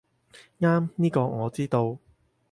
[0.59, 1.99] 啱，呢個我知道